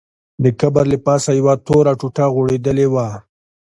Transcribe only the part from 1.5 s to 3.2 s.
توره ټوټه غوړېدلې وه.